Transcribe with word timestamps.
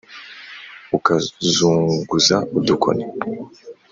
ukazunguza 0.97 2.37
udukoni 2.57 3.05